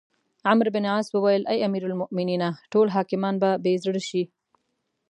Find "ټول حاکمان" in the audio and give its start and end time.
2.71-3.35